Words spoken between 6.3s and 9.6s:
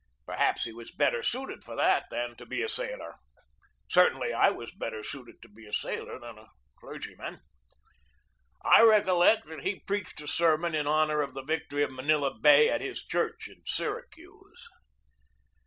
a clergyman. I recollect